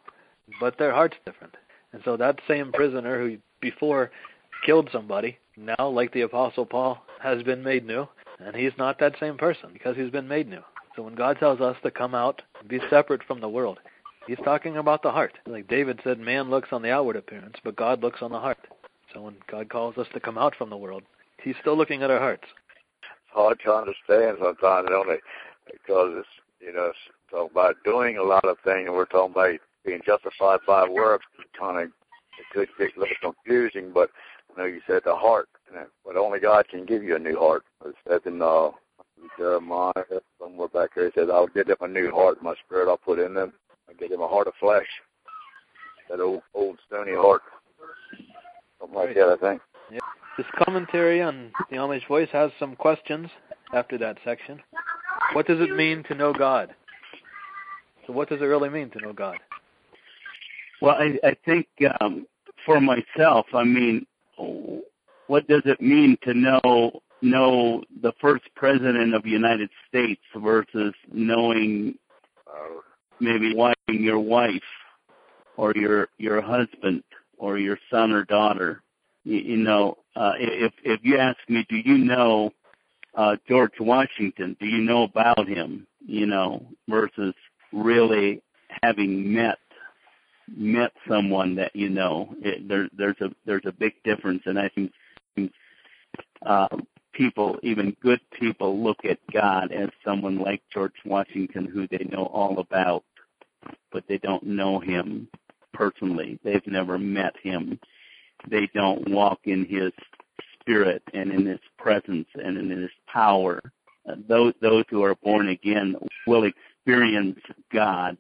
but 0.59 0.79
their 0.79 0.93
heart's 0.93 1.17
different. 1.25 1.55
And 1.93 2.03
so 2.05 2.17
that 2.17 2.41
same 2.49 2.73
prisoner 2.73 3.21
who 3.21 3.37
before 3.61 4.11
killed 4.65 4.89
somebody, 4.93 5.39
now 5.57 5.89
like 5.89 6.13
the 6.13 6.23
apostle 6.23 6.67
Paul 6.67 7.03
has 7.21 7.43
been 7.43 7.63
made 7.63 7.87
new, 7.87 8.09
and 8.41 8.57
he's 8.57 8.73
not 8.79 8.99
that 8.99 9.19
same 9.21 9.37
person 9.37 9.71
because 9.73 9.97
he's 9.97 10.11
been 10.11 10.29
made 10.29 10.49
new. 10.49 10.63
So 10.97 11.03
when 11.03 11.15
God 11.15 11.39
tells 11.39 11.61
us 11.61 11.77
to 11.83 11.91
come 11.91 12.15
out 12.15 12.43
and 12.61 12.69
be 12.69 12.81
separate 12.91 13.23
from 13.25 13.41
the 13.41 13.49
world, 13.49 13.79
he's 14.27 14.39
talking 14.45 14.77
about 14.77 15.03
the 15.03 15.11
heart. 15.11 15.39
Like 15.47 15.69
David 15.69 16.01
said, 16.03 16.19
man 16.19 16.51
looks 16.51 16.71
on 16.73 16.83
the 16.83 16.91
outward 16.91 17.17
appearance, 17.17 17.57
but 17.63 17.77
God 17.77 18.03
looks 18.03 18.23
on 18.23 18.33
the 18.33 18.41
heart. 18.41 18.59
So 19.13 19.23
when 19.23 19.37
God 19.51 19.69
calls 19.69 19.97
us 19.99 20.07
to 20.15 20.21
come 20.21 20.39
out 20.39 20.55
from 20.57 20.71
the 20.71 20.77
world, 20.77 21.03
he's 21.43 21.57
still 21.61 21.77
looking 21.77 22.03
at 22.03 22.11
our 22.11 22.19
hearts. 22.19 22.45
It's 23.03 23.35
hard 23.35 23.61
to 23.65 23.73
understand 23.73 24.39
sometimes, 24.41 24.89
don't 24.89 25.11
it? 25.11 25.21
Because 25.71 26.13
it's, 26.19 26.29
you 26.61 26.73
know, 26.73 26.93
talking 27.31 27.51
about 27.51 27.77
doing 27.85 28.19
a 28.19 28.23
lot 28.23 28.45
of 28.45 28.57
things, 28.65 28.87
and 28.87 28.95
we're 28.95 29.07
talking 29.07 29.33
about 29.33 29.59
being 29.85 30.01
justified 30.05 30.61
by 30.67 30.89
works. 30.89 31.27
Kind 31.59 31.79
of, 31.79 31.85
it 31.85 32.47
could 32.53 32.69
get 32.79 32.97
a 32.97 33.01
little 33.01 33.35
confusing, 33.35 33.93
but 33.93 34.11
you 34.51 34.63
know, 34.63 34.69
you 34.69 34.81
said 34.87 35.03
the 35.05 35.15
heart, 35.15 35.49
but 36.05 36.17
only 36.17 36.41
God 36.41 36.69
can 36.69 36.85
give 36.85 37.03
you 37.03 37.17
a 37.17 37.19
new 37.19 37.39
heart. 37.39 37.65
It 37.85 37.95
says 38.07 38.21
in 38.27 38.43
uh, 38.43 38.71
Jeremiah, 39.39 39.93
somewhere 40.41 40.69
back 40.69 40.91
here, 40.95 41.07
he 41.07 41.21
says, 41.21 41.29
I'll 41.33 41.47
give 41.47 41.67
them 41.67 41.77
a 41.81 41.89
new 41.89 42.11
heart, 42.11 42.43
my 42.43 42.55
spirit 42.65 42.89
I'll 42.89 42.97
put 42.97 43.19
in 43.19 43.35
them. 43.35 43.53
I'll 43.89 43.95
give 43.97 44.11
them 44.11 44.21
a 44.21 44.29
heart 44.29 44.47
of 44.47 44.55
flesh. 44.61 44.87
That 46.11 46.21
old, 46.21 46.43
old 46.55 46.79
stony 46.87 47.13
heart. 47.15 47.43
Something 48.81 48.99
like 48.99 49.15
that, 49.15 49.29
I 49.29 49.37
think. 49.37 49.63
Yeah. 49.91 49.99
This 50.37 50.47
commentary 50.65 51.21
on 51.21 51.51
the 51.71 51.77
Amish 51.77 52.07
Voice 52.09 52.29
has 52.33 52.51
some 52.59 52.75
questions 52.77 53.29
after 53.75 53.99
that 53.99 54.19
section. 54.25 54.61
What 55.35 55.47
does 55.47 55.61
it 55.61 55.77
mean 55.77 56.03
to 56.05 56.15
know 56.15 56.33
God? 56.33 56.75
So, 58.07 58.13
what 58.13 58.29
does 58.29 58.41
it 58.41 58.45
really 58.45 58.69
mean 58.69 58.91
to 58.91 58.99
know 58.99 59.13
God? 59.13 59.39
Well, 60.81 60.97
I, 60.99 61.19
I 61.27 61.37
think 61.45 61.67
um, 62.01 62.27
for 62.67 62.81
myself, 62.81 63.47
I 63.55 63.65
mean, 63.65 64.07
what 65.27 65.47
does 65.47 65.63
it 65.65 65.81
mean 65.81 66.17
to 66.25 66.35
know 66.35 67.03
know 67.21 67.85
the 68.03 68.13
first 68.21 68.43
president 68.57 69.15
of 69.15 69.23
the 69.23 69.31
United 69.31 69.71
States 69.89 70.21
versus 70.37 70.93
knowing 71.13 71.95
maybe 73.23 73.55
wiping 73.55 74.03
your 74.03 74.19
wife 74.19 74.63
or 75.57 75.73
your 75.77 76.09
your 76.19 76.43
husband 76.43 77.03
or 77.39 77.59
your 77.59 77.79
son 77.91 78.13
or 78.13 78.25
daughter. 78.25 78.83
You, 79.25 79.39
you 79.39 79.57
know, 79.57 79.99
uh, 80.17 80.33
if 80.39 80.73
if 80.85 81.01
you 81.03 81.19
ask 81.19 81.39
me, 81.49 81.67
do 81.69 81.77
you 81.77 81.99
know 81.99 82.53
uh, 83.15 83.37
George 83.49 83.79
Washington? 83.81 84.57
Do 84.61 84.67
you 84.67 84.83
know 84.83 85.05
about 85.05 85.49
him? 85.49 85.87
You 86.07 86.27
know, 86.27 86.67
versus 86.89 87.35
really 87.73 88.43
having 88.83 89.33
met 89.33 89.59
met 90.49 90.93
someone 91.09 91.55
that 91.57 91.75
you 91.75 91.89
know. 91.89 92.35
It, 92.41 92.69
there, 92.69 92.89
there's 92.97 93.21
a 93.21 93.31
there's 93.47 93.67
a 93.67 93.73
big 93.73 93.95
difference, 94.05 94.43
and 94.47 94.59
I 94.59 94.69
think 94.69 94.93
uh, 96.45 96.69
people, 97.13 97.59
even 97.63 97.97
good 98.03 98.21
people, 98.39 98.83
look 98.83 99.05
at 99.05 99.19
God 99.33 99.73
as 99.73 99.91
someone 100.05 100.39
like 100.39 100.63
George 100.73 100.95
Washington 101.05 101.67
who 101.67 101.87
they 101.89 102.05
know 102.11 102.27
all 102.27 102.59
about, 102.59 103.05
but 103.93 104.05
they 104.09 104.19
don't 104.19 104.43
know 104.43 104.81
him 104.81 105.29
personally. 105.73 106.39
They've 106.43 106.67
never 106.67 106.99
met 106.99 107.35
him. 107.43 107.79
They 108.49 108.69
don't 108.75 109.09
walk 109.11 109.41
in 109.45 109.65
his 109.65 109.93
spirit 110.61 111.03
and 111.15 111.33
in 111.33 111.47
his 111.47 111.61
presence 111.79 112.29
and 112.35 112.57
in 112.59 112.71
his 112.71 112.91
power. 113.07 113.61
Uh, 114.09 114.17
those 114.29 114.55
those 114.61 114.85
who 114.91 115.03
are 115.03 115.15
born 115.17 115.49
again 115.49 115.97
will 116.27 116.45
experience 116.45 117.39
God 117.73 118.17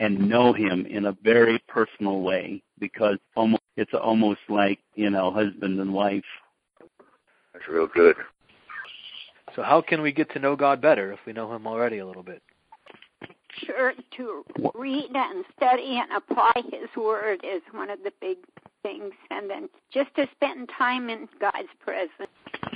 and 0.00 0.28
know 0.28 0.52
him 0.52 0.86
in 0.86 1.06
a 1.06 1.16
very 1.22 1.62
personal 1.68 2.20
way 2.20 2.62
because 2.78 3.18
almost 3.36 3.62
it's 3.76 3.94
almost 3.94 4.40
like, 4.48 4.78
you 4.94 5.08
know, 5.08 5.30
husband 5.30 5.80
and 5.80 5.94
wife 5.94 6.24
that's 7.52 7.68
real 7.68 7.86
good. 7.86 8.16
So 9.54 9.62
how 9.62 9.82
can 9.82 10.00
we 10.00 10.12
get 10.12 10.30
to 10.32 10.38
know 10.38 10.56
God 10.56 10.80
better 10.80 11.12
if 11.12 11.18
we 11.26 11.32
know 11.32 11.54
Him 11.54 11.66
already 11.66 11.98
a 11.98 12.06
little 12.06 12.22
bit? 12.22 12.42
sure 13.66 13.92
to 14.16 14.44
read 14.74 15.10
and 15.14 15.44
study 15.56 16.00
and 16.00 16.10
apply 16.10 16.52
His 16.72 16.88
Word 16.96 17.40
is 17.44 17.62
one 17.70 17.90
of 17.90 18.02
the 18.02 18.12
big 18.20 18.38
things, 18.82 19.12
and 19.30 19.48
then 19.48 19.68
just 19.92 20.14
to 20.16 20.26
spend 20.34 20.68
time 20.76 21.08
in 21.08 21.28
God's 21.40 21.68
presence. 21.80 22.30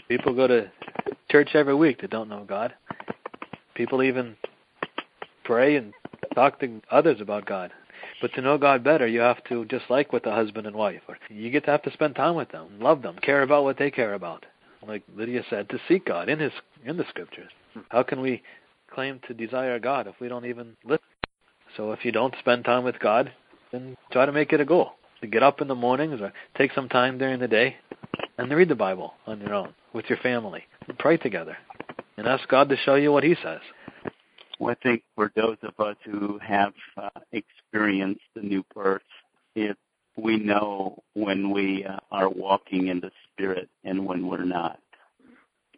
People 0.09 0.35
go 0.35 0.47
to 0.47 0.71
church 1.31 1.51
every 1.55 1.75
week 1.75 2.01
that 2.01 2.11
don't 2.11 2.29
know 2.29 2.45
God. 2.45 2.75
People 3.75 4.03
even 4.03 4.37
pray 5.45 5.77
and 5.77 5.93
talk 6.35 6.61
to 6.61 6.81
others 6.91 7.21
about 7.21 7.47
God. 7.47 7.73
But 8.21 8.33
to 8.35 8.41
know 8.41 8.57
God 8.57 8.83
better, 8.83 9.07
you 9.07 9.21
have 9.21 9.43
to, 9.45 9.65
just 9.67 9.85
like 9.91 10.13
with 10.13 10.27
a 10.27 10.35
husband 10.35 10.67
and 10.67 10.77
wife, 10.77 11.03
you 11.29 11.51
get 11.51 11.65
to 11.65 11.71
have 11.71 11.83
to 11.83 11.93
spend 11.93 12.15
time 12.15 12.35
with 12.35 12.51
them, 12.51 12.69
love 12.81 13.03
them, 13.03 13.17
care 13.23 13.43
about 13.43 13.65
what 13.65 13.79
they 13.79 13.91
care 13.91 14.15
about. 14.15 14.47
Like 14.87 15.03
Lydia 15.15 15.43
said, 15.51 15.69
to 15.71 15.81
seek 15.89 16.07
God 16.07 16.29
in 16.29 16.39
His 16.39 16.53
in 16.85 16.97
the 16.97 17.05
Scriptures. 17.09 17.51
How 17.89 18.03
can 18.03 18.21
we 18.21 18.43
claim 18.91 19.21
to 19.27 19.35
desire 19.35 19.79
God 19.79 20.07
if 20.07 20.15
we 20.21 20.29
don't 20.29 20.47
even 20.47 20.77
listen? 20.85 21.05
So 21.77 21.93
if 21.93 22.05
you 22.05 22.13
don't 22.13 22.35
spend 22.39 22.65
time 22.65 22.85
with 22.85 22.99
God, 23.01 23.33
then 23.73 23.97
try 24.13 24.25
to 24.27 24.33
make 24.33 24.53
it 24.53 24.61
a 24.61 24.65
goal 24.65 24.93
to 25.21 25.27
get 25.27 25.43
up 25.43 25.61
in 25.61 25.69
the 25.69 25.75
mornings 25.75 26.21
or 26.21 26.33
take 26.57 26.73
some 26.73 26.89
time 26.89 27.19
during 27.19 27.41
the 27.41 27.49
day 27.49 27.77
and 28.39 28.51
read 28.51 28.69
the 28.69 28.75
Bible 28.75 29.15
on 29.27 29.41
your 29.41 29.55
own 29.55 29.75
with 29.93 30.07
your 30.09 30.19
family 30.19 30.65
and 30.89 30.99
pray 30.99 31.17
together 31.17 31.57
and 32.17 32.27
ask 32.27 32.47
God 32.49 32.69
to 32.69 32.77
show 32.77 32.95
you 32.95 33.13
what 33.13 33.25
He 33.25 33.35
says. 33.43 33.61
Well, 34.59 34.73
I 34.73 34.83
think 34.83 35.03
for 35.15 35.31
those 35.37 35.57
of 35.63 35.79
us 35.85 35.97
who 36.05 36.39
have 36.39 36.73
uh, 36.97 37.11
experienced 37.33 38.23
the 38.35 38.43
new 38.43 38.65
birth, 38.75 39.03
it 39.55 39.77
we 40.17 40.39
know 40.39 41.03
when 41.13 41.51
we 41.51 41.85
uh, 41.85 41.99
are 42.11 42.29
walking 42.29 42.89
in 42.89 43.01
the 43.01 43.11
Spirit 43.33 43.69
and 43.85 44.07
when 44.07 44.27
we're 44.27 44.45
not. 44.45 44.81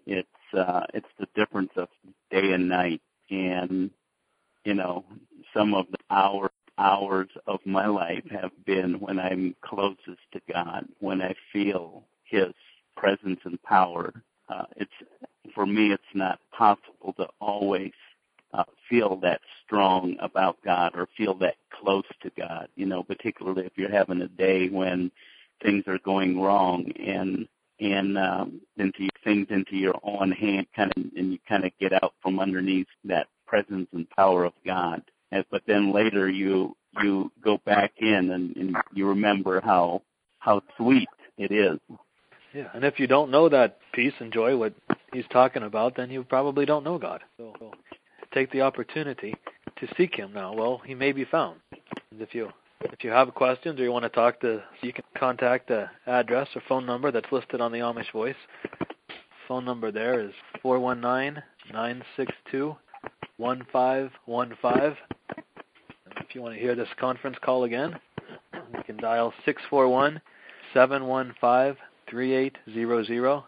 It's 0.07 0.29
uh, 0.57 0.83
it's 0.95 1.09
the 1.19 1.27
difference 1.35 1.73
of 1.77 1.89
day 2.31 2.53
and 2.53 2.69
night, 2.69 3.03
and 3.31 3.91
you 4.65 4.75
know 4.75 5.05
some 5.53 5.75
of 5.75 5.87
the 5.91 5.99
hours 6.11 6.51
hours 6.79 7.29
of 7.47 7.61
my 7.65 7.87
life 7.87 8.25
have 8.31 8.53
been 8.65 8.95
when 9.01 9.19
I'm 9.19 9.55
closest 9.63 10.21
to 10.33 10.41
God, 10.53 10.87
when 11.01 11.21
I 11.21 11.35
feel 11.53 12.05
His 12.25 12.55
presence 12.97 13.41
and 13.45 13.63
power. 13.63 14.13
Uh, 14.49 14.65
it's 14.77 14.93
for 15.55 15.67
me, 15.67 15.93
it's 15.93 16.03
not 16.15 16.41
possible 16.53 17.15
to 17.19 17.29
always 17.41 17.93
uh, 18.53 18.65
feel 18.89 19.17
that 19.17 19.41
strong 19.65 20.17
about 20.21 20.59
God 20.65 20.93
or 20.95 21.09
feel 21.17 21.35
that 21.35 21.57
close 21.71 22.07
to 22.23 22.31
God. 22.37 22.69
You 22.77 22.87
know, 22.87 23.03
particularly 23.03 23.67
if 23.67 23.73
you're 23.77 23.91
having 23.91 24.23
a 24.23 24.29
day 24.29 24.69
when 24.69 25.11
things 25.63 25.85
are 25.87 25.99
going 25.99 26.41
wrong 26.41 26.91
and 26.99 27.49
and 27.81 28.19
um, 28.19 28.61
into 28.77 29.09
things 29.23 29.47
into 29.51 29.77
your 29.77 29.95
own 30.03 30.33
hand, 30.33 30.67
kind 30.75 30.93
of, 30.97 31.05
and 31.17 31.33
you 31.33 31.39
kind 31.49 31.65
of 31.65 31.71
get 31.79 31.93
out 31.93 32.15
from 32.23 32.41
underneath 32.41 32.89
that 33.05 33.29
presence 33.47 33.89
and 33.93 34.09
power 34.11 34.45
of 34.45 34.53
God. 34.67 35.03
But 35.31 35.63
then 35.67 35.93
later 35.93 36.29
you 36.29 36.77
you 37.03 37.31
go 37.43 37.59
back 37.65 37.93
in 37.99 38.31
and, 38.31 38.57
and 38.57 38.77
you 38.95 39.09
remember 39.09 39.61
how 39.61 40.03
how 40.39 40.63
sweet 40.77 41.09
it 41.37 41.53
is. 41.53 41.79
Yeah, 42.55 42.69
and 42.75 42.85
if 42.85 42.99
you 42.99 43.07
don't 43.07 43.31
know 43.31 43.49
that 43.49 43.79
peace 43.93 44.15
and 44.21 44.33
joy, 44.33 44.57
what 44.57 44.73
he's 45.13 45.27
talking 45.31 45.63
about, 45.63 45.97
then 45.97 46.11
you 46.11 46.25
probably 46.25 46.65
don't 46.65 46.83
know 46.83 46.99
God. 46.99 47.23
So, 47.37 47.53
so 47.59 47.73
take 48.33 48.51
the 48.53 48.63
opportunity 48.63 49.35
to 49.77 49.89
seek 49.97 50.15
Him 50.15 50.33
now. 50.33 50.55
Well, 50.55 50.81
He 50.85 50.95
may 50.95 51.13
be 51.13 51.25
found. 51.25 51.61
And 52.11 52.21
if 52.21 52.35
you 52.35 52.51
if 52.81 53.03
you 53.03 53.11
have 53.11 53.35
questions 53.35 53.79
or 53.81 53.83
you 53.83 53.93
want 53.93 54.05
to 54.05 54.09
talk 54.09 54.41
to, 54.41 54.63
you 54.83 54.93
can 54.93 55.05
contact 55.17 55.69
the 55.69 55.89
address 56.07 56.49
or 56.55 56.63
phone 56.69 56.87
number 56.87 57.11
that's 57.11 57.31
listed 57.33 57.61
on 57.61 57.73
the 57.73 57.79
Amish 57.79 58.13
Voice. 58.13 58.37
Phone 59.47 59.65
number 59.65 59.91
there 59.91 60.21
is 60.21 60.33
four 60.63 60.79
one 60.79 61.01
nine 61.01 61.43
nine 61.73 62.03
six 62.17 62.33
two 62.51 62.77
one 63.37 63.67
five 63.73 64.11
one 64.27 64.57
five. 64.61 64.97
If 66.29 66.35
you 66.35 66.43
want 66.43 66.57
to 66.57 66.61
hear 66.61 66.75
this 66.75 66.89
conference 67.01 67.39
call 67.41 67.65
again, 67.65 67.99
you 68.53 68.83
can 68.85 68.99
dial 68.99 69.33
six 69.47 69.63
four 69.71 69.89
one 69.89 70.21
seven 70.75 71.07
one 71.07 71.35
five 71.41 71.79
three 72.07 72.35
eight 72.35 72.59
zero 72.71 73.03
zero 73.03 73.47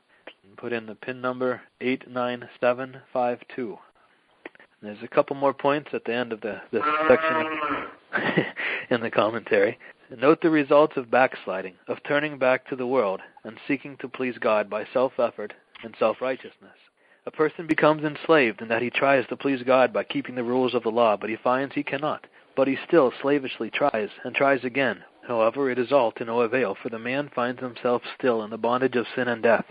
and 0.49 0.57
put 0.57 0.73
in 0.73 0.87
the 0.87 0.95
PIN 0.95 1.21
number 1.21 1.61
eight 1.83 2.11
nine 2.11 2.49
seven 2.59 2.97
five 3.13 3.39
two. 3.55 3.77
There's 4.81 5.03
a 5.03 5.09
couple 5.09 5.37
more 5.37 5.53
points 5.53 5.91
at 5.93 6.07
the 6.07 6.15
end 6.15 6.33
of 6.33 6.41
the 6.41 6.63
this 6.73 6.83
section 7.07 8.47
in 8.91 9.03
the 9.03 9.11
commentary. 9.11 9.79
Note 10.19 10.41
the 10.41 10.49
results 10.49 10.97
of 10.97 11.11
backsliding, 11.11 11.75
of 11.87 11.99
turning 12.05 12.39
back 12.39 12.67
to 12.71 12.77
the 12.77 12.87
world 12.87 13.21
and 13.45 13.59
seeking 13.69 13.99
to 13.99 14.09
please 14.09 14.39
God 14.41 14.71
by 14.71 14.87
self-effort 14.91 15.53
and 15.85 15.95
self-righteousness. 15.99 16.79
A 17.27 17.31
person 17.31 17.67
becomes 17.67 18.05
enslaved 18.05 18.63
in 18.63 18.69
that 18.69 18.81
he 18.81 18.89
tries 18.89 19.27
to 19.27 19.37
please 19.37 19.63
God 19.63 19.93
by 19.93 20.05
keeping 20.05 20.35
the 20.35 20.43
rules 20.43 20.73
of 20.73 20.83
the 20.83 20.89
law, 20.89 21.19
but 21.19 21.29
he 21.29 21.37
finds 21.37 21.75
he 21.75 21.83
cannot. 21.83 22.27
But 22.57 22.69
he 22.69 22.77
still 22.87 23.13
slavishly 23.21 23.71
tries 23.71 24.11
and 24.25 24.35
tries 24.35 24.65
again. 24.65 25.05
However, 25.27 25.71
it 25.71 25.79
is 25.79 25.93
all 25.93 26.13
to 26.13 26.25
no 26.25 26.41
avail, 26.41 26.75
for 26.75 26.89
the 26.89 26.99
man 26.99 27.31
finds 27.35 27.61
himself 27.61 28.03
still 28.19 28.43
in 28.43 28.51
the 28.51 28.59
bondage 28.59 28.97
of 28.97 29.07
sin 29.15 29.29
and 29.29 29.43
death. 29.43 29.67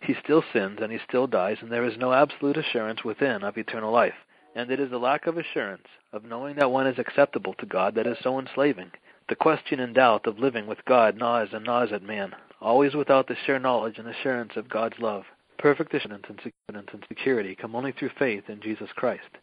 He 0.00 0.14
still 0.14 0.42
sins 0.52 0.78
and 0.82 0.92
he 0.92 0.98
still 1.06 1.26
dies, 1.26 1.58
and 1.60 1.70
there 1.70 1.84
is 1.84 1.96
no 1.98 2.12
absolute 2.12 2.56
assurance 2.56 3.04
within 3.04 3.42
of 3.42 3.58
eternal 3.58 3.92
life. 3.92 4.14
And 4.54 4.70
it 4.70 4.80
is 4.80 4.90
the 4.90 4.98
lack 4.98 5.26
of 5.26 5.36
assurance, 5.36 5.86
of 6.12 6.24
knowing 6.24 6.56
that 6.56 6.70
one 6.70 6.86
is 6.86 6.98
acceptable 6.98 7.54
to 7.54 7.66
God, 7.66 7.94
that 7.94 8.06
is 8.06 8.18
so 8.22 8.38
enslaving. 8.38 8.92
The 9.28 9.36
question 9.36 9.80
and 9.80 9.94
doubt 9.94 10.26
of 10.26 10.38
living 10.38 10.66
with 10.66 10.84
God 10.84 11.16
gnaws 11.16 11.48
and 11.52 11.64
gnaws 11.64 11.92
at 11.92 12.02
man, 12.02 12.34
always 12.60 12.94
without 12.94 13.26
the 13.26 13.36
sure 13.46 13.58
knowledge 13.58 13.98
and 13.98 14.06
assurance 14.06 14.52
of 14.56 14.68
God's 14.68 14.98
love. 14.98 15.24
Perfect 15.58 15.94
assurance 15.94 16.26
and 16.28 17.04
security 17.08 17.54
come 17.54 17.74
only 17.74 17.92
through 17.92 18.10
faith 18.18 18.44
in 18.48 18.60
Jesus 18.60 18.90
Christ. 18.94 19.38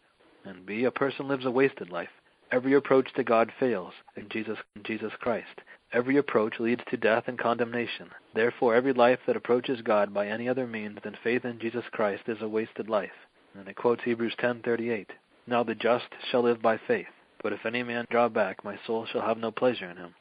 And 0.45 0.65
B, 0.65 0.85
a 0.85 0.91
person 0.91 1.27
lives 1.27 1.45
a 1.45 1.51
wasted 1.51 1.89
life. 1.89 2.09
Every 2.51 2.74
approach 2.74 3.13
to 3.13 3.24
God 3.24 3.51
fails 3.60 3.93
in 4.15 4.27
Jesus, 4.29 4.58
in 4.75 4.84
Jesus 4.84 5.13
Christ. 5.20 5.62
Every 5.93 6.17
approach 6.17 6.60
leads 6.60 6.84
to 6.89 6.98
death 6.98 7.24
and 7.27 7.39
condemnation. 7.39 8.10
Therefore, 8.34 8.75
every 8.75 8.93
life 8.93 9.20
that 9.25 9.36
approaches 9.36 9.81
God 9.81 10.13
by 10.13 10.27
any 10.27 10.48
other 10.48 10.67
means 10.67 11.00
than 11.03 11.17
faith 11.24 11.46
in 11.46 11.60
Jesus 11.60 11.86
Christ 11.91 12.24
is 12.27 12.41
a 12.41 12.48
wasted 12.48 12.89
life. 12.89 13.12
And 13.58 13.67
it 13.67 13.75
quotes 13.75 14.03
Hebrews 14.03 14.36
10:38. 14.38 15.10
Now 15.48 15.63
the 15.63 15.75
just 15.75 16.08
shall 16.29 16.43
live 16.43 16.62
by 16.62 16.77
faith, 16.77 17.08
but 17.41 17.53
if 17.53 17.65
any 17.65 17.84
man 17.84 18.05
draw 18.10 18.29
back, 18.29 18.63
my 18.63 18.77
soul 18.86 19.05
shall 19.05 19.22
have 19.22 19.38
no 19.38 19.51
pleasure 19.51 19.89
in 19.89 19.98
him. 19.98 20.13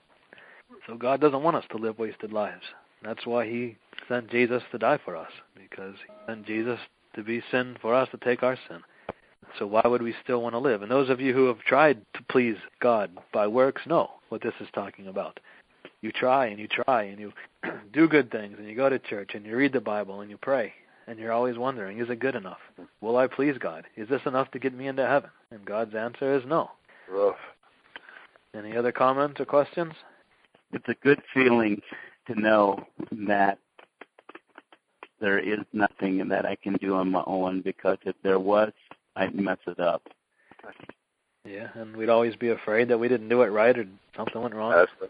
So 0.87 0.97
God 0.97 1.21
doesn't 1.21 1.43
want 1.43 1.57
us 1.57 1.67
to 1.71 1.79
live 1.79 1.99
wasted 1.99 2.33
lives. 2.33 2.65
That's 3.03 3.27
why 3.27 3.47
He 3.47 3.77
sent 4.09 4.31
Jesus 4.31 4.63
to 4.73 4.79
die 4.79 4.99
for 5.05 5.17
us, 5.17 5.33
because 5.55 5.95
He 6.07 6.13
sent 6.27 6.47
Jesus 6.47 6.81
to 7.15 7.23
be 7.23 7.43
sin 7.51 7.77
for 7.81 7.95
us 7.95 8.09
to 8.11 8.19
take 8.19 8.43
our 8.43 8.57
sin. 8.69 8.83
So 9.59 9.67
why 9.67 9.83
would 9.85 10.03
we 10.03 10.15
still 10.23 10.43
want 10.43 10.55
to 10.55 10.59
live? 10.59 10.83
And 10.83 10.91
those 10.91 11.11
of 11.11 11.21
you 11.21 11.35
who 11.35 11.47
have 11.47 11.61
tried 11.61 12.01
to 12.15 12.23
please 12.31 12.57
God 12.81 13.11
by 13.33 13.47
works 13.47 13.83
know 13.87 14.11
what 14.29 14.43
this 14.43 14.55
is 14.61 14.69
talking 14.73 15.09
about. 15.09 15.41
You 16.03 16.13
try 16.13 16.47
and 16.47 16.59
you 16.59 16.69
try 16.69 17.05
and 17.05 17.19
you 17.19 17.33
do 17.93 18.09
good 18.09 18.31
things 18.31 18.57
and 18.59 18.69
you 18.69 18.75
go 18.75 18.89
to 18.89 18.99
church 18.99 19.33
and 19.35 19.45
you 19.45 19.57
read 19.57 19.73
the 19.73 19.81
Bible 19.81 20.21
and 20.21 20.31
you 20.31 20.39
pray 20.39 20.73
and 21.07 21.19
you're 21.19 21.33
always 21.33 21.59
wondering, 21.59 21.99
is 21.99 22.09
it 22.09 22.21
good 22.21 22.37
enough? 22.37 22.61
Will 23.01 23.17
I 23.17 23.27
please 23.27 23.57
God? 23.59 23.85
Is 23.97 24.09
this 24.09 24.21
enough 24.27 24.51
to 24.53 24.59
get 24.59 24.73
me 24.73 24.87
into 24.87 25.07
heaven? 25.07 25.31
And 25.51 25.65
God's 25.65 25.95
answer 25.95 26.37
is 26.37 26.45
no. 26.47 26.71
Rough. 27.11 27.37
Any 28.55 28.77
other 28.77 28.93
comments 28.93 29.41
or 29.41 29.45
questions? 29.45 29.93
It's 30.73 30.89
a 30.89 30.95
good 31.03 31.21
feeling 31.35 31.83
to 32.29 32.41
know 32.41 32.85
that 33.27 33.59
there 35.21 35.39
is 35.39 35.59
nothing 35.73 36.27
that 36.29 36.47
I 36.47 36.57
can 36.57 36.75
do 36.75 36.95
on 36.95 37.11
my 37.11 37.25
own 37.27 37.61
because 37.61 37.99
if 38.05 38.15
there 38.23 38.39
was, 38.39 38.73
I'd 39.17 39.35
mess 39.35 39.59
it 39.67 39.81
up. 39.81 40.03
Yeah, 41.45 41.69
and 41.75 41.97
we'd 41.97 42.11
always 42.11 42.37
be 42.37 42.51
afraid 42.51 42.89
that 42.89 42.99
we 42.99 43.09
didn't 43.09 43.29
do 43.29 43.43
it 43.43 43.47
right 43.47 43.77
or 43.77 43.87
something 44.17 44.43
went 44.43 44.55
wrong. 44.55 44.87
The, 45.01 45.09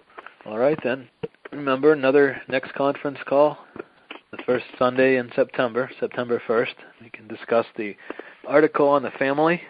All 0.48 0.58
right 0.58 0.78
then. 0.84 1.08
Remember 1.52 1.92
another 1.92 2.40
next 2.48 2.72
conference 2.74 3.18
call, 3.26 3.58
the 4.30 4.38
first 4.46 4.64
Sunday 4.78 5.16
in 5.16 5.30
September, 5.34 5.90
September 5.98 6.40
1st. 6.46 6.74
We 7.02 7.10
can 7.10 7.26
discuss 7.26 7.66
the 7.76 7.96
article 8.46 8.88
on 8.88 9.02
the 9.02 9.10
family 9.12 9.60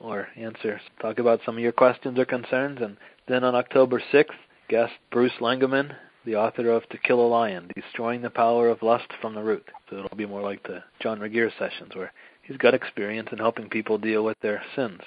or 0.00 0.28
answer, 0.36 0.80
talk 1.00 1.18
about 1.18 1.40
some 1.44 1.56
of 1.56 1.62
your 1.62 1.72
questions 1.72 2.18
or 2.18 2.24
concerns. 2.24 2.78
And 2.80 2.96
then 3.28 3.44
on 3.44 3.54
October 3.54 4.02
6th, 4.12 4.26
guest 4.68 4.92
Bruce 5.10 5.32
Langeman, 5.40 5.94
the 6.24 6.36
author 6.36 6.70
of 6.70 6.88
To 6.88 6.98
Kill 6.98 7.20
a 7.20 7.28
Lion, 7.28 7.70
Destroying 7.74 8.22
the 8.22 8.30
Power 8.30 8.68
of 8.68 8.82
Lust 8.82 9.08
from 9.20 9.34
the 9.34 9.42
Root. 9.42 9.68
So 9.88 9.98
it'll 9.98 10.16
be 10.16 10.26
more 10.26 10.42
like 10.42 10.62
the 10.62 10.82
John 11.00 11.20
Regier 11.20 11.50
sessions 11.58 11.94
where 11.94 12.12
he's 12.42 12.56
got 12.56 12.74
experience 12.74 13.28
in 13.32 13.38
helping 13.38 13.68
people 13.68 13.98
deal 13.98 14.24
with 14.24 14.38
their 14.40 14.62
sins. 14.76 15.00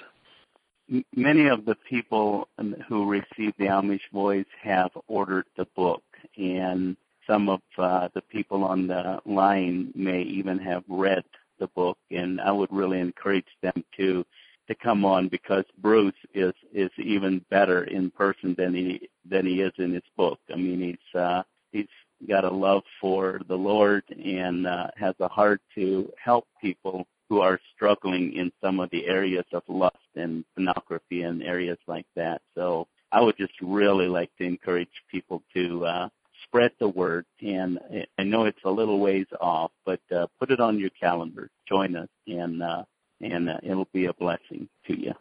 Many 1.16 1.48
of 1.48 1.64
the 1.64 1.76
people 1.88 2.48
who 2.88 3.08
receive 3.08 3.54
the 3.58 3.66
Amish 3.66 4.10
Voice 4.12 4.46
have 4.62 4.90
ordered 5.08 5.46
the 5.56 5.66
book, 5.74 6.02
and 6.36 6.96
some 7.26 7.48
of 7.48 7.60
uh, 7.78 8.08
the 8.14 8.20
people 8.20 8.64
on 8.64 8.86
the 8.86 9.20
line 9.24 9.92
may 9.94 10.22
even 10.22 10.58
have 10.58 10.84
read 10.88 11.24
the 11.58 11.68
book. 11.68 11.96
And 12.10 12.40
I 12.40 12.52
would 12.52 12.70
really 12.70 13.00
encourage 13.00 13.46
them 13.62 13.82
to 13.96 14.24
to 14.68 14.74
come 14.74 15.04
on 15.04 15.28
because 15.28 15.64
Bruce 15.78 16.14
is 16.34 16.52
is 16.72 16.90
even 16.98 17.44
better 17.50 17.84
in 17.84 18.10
person 18.10 18.54
than 18.56 18.74
he 18.74 19.08
than 19.28 19.46
he 19.46 19.60
is 19.62 19.72
in 19.78 19.92
his 19.92 20.02
book. 20.16 20.38
I 20.52 20.56
mean, 20.56 20.80
he's 20.80 21.20
uh, 21.20 21.42
he's 21.72 21.88
got 22.28 22.44
a 22.44 22.50
love 22.50 22.82
for 23.00 23.40
the 23.48 23.56
Lord 23.56 24.04
and 24.08 24.66
uh, 24.66 24.88
has 24.96 25.14
a 25.20 25.28
heart 25.28 25.60
to 25.74 26.10
help 26.22 26.46
people 26.60 27.06
who 27.34 27.40
who 27.40 27.40
are 27.40 27.58
struggling 27.74 28.32
in 28.34 28.52
some 28.62 28.78
of 28.78 28.88
the 28.90 29.06
areas 29.06 29.44
of 29.52 29.64
lust 29.66 29.96
and 30.14 30.44
pornography 30.54 31.22
and 31.22 31.42
areas 31.42 31.78
like 31.88 32.06
that. 32.14 32.40
So 32.54 32.86
I 33.10 33.20
would 33.20 33.36
just 33.36 33.54
really 33.60 34.06
like 34.06 34.30
to 34.38 34.44
encourage 34.44 35.02
people 35.10 35.42
to 35.52 35.84
uh, 35.84 36.08
spread 36.44 36.70
the 36.78 36.86
word. 36.86 37.26
And 37.42 37.80
I 38.18 38.22
know 38.22 38.44
it's 38.44 38.64
a 38.64 38.70
little 38.70 39.00
ways 39.00 39.26
off, 39.40 39.72
but 39.84 40.00
uh, 40.14 40.28
put 40.38 40.52
it 40.52 40.60
on 40.60 40.78
your 40.78 40.90
calendar. 40.90 41.50
Join 41.68 41.96
us, 41.96 42.08
and 42.28 42.62
uh, 42.62 42.84
and 43.20 43.50
uh, 43.50 43.58
it'll 43.64 43.88
be 43.92 44.06
a 44.06 44.14
blessing 44.14 44.68
to 44.86 45.00
you. 45.00 45.12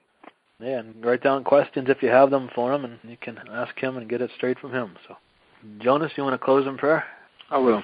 Yeah, 0.60 0.80
and 0.80 1.04
write 1.04 1.24
down 1.24 1.44
questions 1.44 1.88
if 1.90 2.04
you 2.04 2.10
have 2.10 2.30
them 2.30 2.50
for 2.54 2.72
him, 2.74 2.86
and 2.86 3.00
you 3.04 3.18
can 3.20 3.40
ask 3.52 3.76
him 3.80 3.98
and 3.98 4.08
get 4.08 4.22
it 4.22 4.30
straight 4.38 4.60
from 4.60 4.72
him. 4.72 4.96
So, 5.08 5.16
Jonas, 5.80 6.12
you 6.16 6.24
want 6.24 6.40
to 6.40 6.46
close 6.46 6.68
in 6.68 6.78
prayer? 6.78 7.06
I 7.50 7.58
will. 7.58 7.82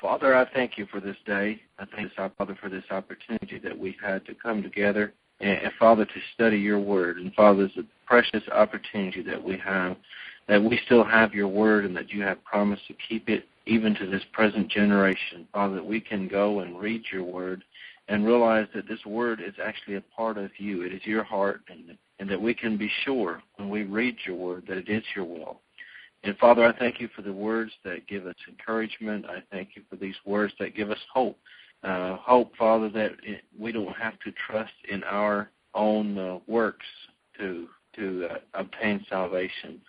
Father, 0.00 0.34
I 0.34 0.46
thank 0.52 0.78
you 0.78 0.86
for 0.86 1.00
this 1.00 1.16
day. 1.26 1.60
I 1.78 1.84
thank 1.84 2.10
you, 2.16 2.30
Father, 2.38 2.56
for 2.60 2.68
this 2.68 2.84
opportunity 2.90 3.58
that 3.58 3.78
we've 3.78 4.00
had 4.02 4.24
to 4.26 4.34
come 4.34 4.62
together 4.62 5.12
and, 5.40 5.58
and 5.58 5.72
Father, 5.78 6.04
to 6.04 6.20
study 6.34 6.58
your 6.58 6.78
word. 6.78 7.18
And 7.18 7.34
Father, 7.34 7.64
it's 7.64 7.76
a 7.76 7.84
precious 8.06 8.42
opportunity 8.52 9.22
that 9.22 9.42
we 9.42 9.58
have, 9.58 9.96
that 10.48 10.62
we 10.62 10.80
still 10.86 11.04
have 11.04 11.34
your 11.34 11.48
word 11.48 11.84
and 11.84 11.94
that 11.96 12.10
you 12.10 12.22
have 12.22 12.42
promised 12.44 12.86
to 12.88 12.94
keep 13.08 13.28
it 13.28 13.44
even 13.66 13.94
to 13.96 14.06
this 14.06 14.22
present 14.32 14.70
generation. 14.70 15.46
Father, 15.52 15.76
that 15.76 15.86
we 15.86 16.00
can 16.00 16.28
go 16.28 16.60
and 16.60 16.80
read 16.80 17.02
your 17.12 17.24
word 17.24 17.62
and 18.08 18.26
realize 18.26 18.66
that 18.74 18.88
this 18.88 19.04
word 19.06 19.40
is 19.40 19.54
actually 19.62 19.96
a 19.96 20.00
part 20.16 20.36
of 20.36 20.50
you. 20.58 20.82
It 20.82 20.92
is 20.92 21.04
your 21.04 21.22
heart, 21.22 21.60
and, 21.68 21.96
and 22.18 22.28
that 22.28 22.40
we 22.40 22.54
can 22.54 22.76
be 22.76 22.90
sure 23.04 23.40
when 23.56 23.68
we 23.68 23.84
read 23.84 24.16
your 24.26 24.34
word 24.34 24.64
that 24.66 24.78
it 24.78 24.88
is 24.88 25.04
your 25.14 25.24
will. 25.24 25.60
And 26.22 26.36
Father, 26.38 26.64
I 26.66 26.76
thank 26.78 27.00
you 27.00 27.08
for 27.16 27.22
the 27.22 27.32
words 27.32 27.72
that 27.84 28.06
give 28.06 28.26
us 28.26 28.34
encouragement. 28.48 29.24
I 29.26 29.42
thank 29.50 29.70
you 29.74 29.82
for 29.88 29.96
these 29.96 30.16
words 30.24 30.52
that 30.58 30.76
give 30.76 30.90
us 30.90 30.98
hope. 31.12 31.38
Uh, 31.82 32.16
hope, 32.16 32.54
Father, 32.56 32.90
that 32.90 33.12
it, 33.22 33.42
we 33.58 33.72
don't 33.72 33.96
have 33.96 34.18
to 34.20 34.32
trust 34.46 34.72
in 34.90 35.02
our 35.04 35.50
own 35.74 36.18
uh, 36.18 36.38
works 36.46 36.86
to 37.38 37.68
to 37.96 38.28
uh, 38.30 38.38
obtain 38.54 39.04
salvation. 39.08 39.80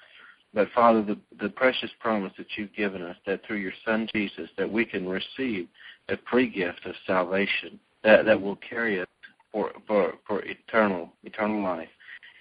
But 0.54 0.70
Father, 0.74 1.02
the, 1.04 1.18
the 1.40 1.50
precious 1.50 1.92
promise 2.00 2.34
that 2.38 2.48
you've 2.56 2.74
given 2.74 3.02
us 3.02 3.16
that 3.26 3.46
through 3.46 3.58
your 3.58 3.74
Son 3.86 4.08
Jesus 4.14 4.50
that 4.58 4.70
we 4.70 4.86
can 4.86 5.08
receive 5.08 5.68
a 6.10 6.18
free 6.30 6.50
gift 6.50 6.86
of 6.86 6.96
salvation 7.06 7.80
that 8.04 8.26
that 8.26 8.42
will 8.42 8.58
carry 8.58 9.02
us 9.02 9.08
for 9.52 9.72
for 9.86 10.14
for 10.26 10.42
eternal 10.44 11.12
eternal 11.24 11.62
life, 11.62 11.90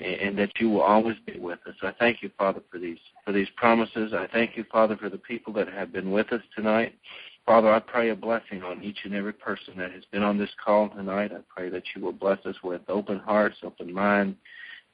and 0.00 0.38
that 0.38 0.50
you 0.58 0.70
will 0.70 0.80
always 0.80 1.16
be 1.26 1.38
with 1.38 1.58
us. 1.66 1.74
I 1.82 1.92
thank 1.98 2.22
you, 2.22 2.30
Father, 2.38 2.60
for 2.70 2.78
these 2.78 2.98
for 3.24 3.32
these 3.32 3.48
promises. 3.56 4.12
I 4.14 4.26
thank 4.32 4.56
you, 4.56 4.64
Father, 4.70 4.96
for 4.96 5.08
the 5.08 5.18
people 5.18 5.52
that 5.54 5.68
have 5.68 5.92
been 5.92 6.10
with 6.10 6.32
us 6.32 6.42
tonight. 6.56 6.94
Father, 7.46 7.72
I 7.72 7.80
pray 7.80 8.10
a 8.10 8.16
blessing 8.16 8.62
on 8.62 8.82
each 8.82 8.98
and 9.04 9.14
every 9.14 9.32
person 9.32 9.74
that 9.78 9.92
has 9.92 10.04
been 10.12 10.22
on 10.22 10.38
this 10.38 10.50
call 10.64 10.88
tonight. 10.88 11.32
I 11.32 11.40
pray 11.48 11.68
that 11.70 11.82
you 11.94 12.02
will 12.02 12.12
bless 12.12 12.38
us 12.46 12.56
with 12.62 12.82
open 12.88 13.18
hearts, 13.18 13.56
open 13.62 13.92
minds. 13.92 14.36